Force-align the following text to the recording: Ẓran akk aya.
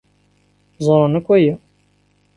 Ẓran 0.85 1.13
akk 1.19 1.27
aya. 1.35 1.55